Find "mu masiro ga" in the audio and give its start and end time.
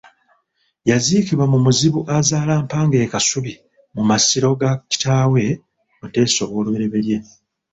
3.95-4.71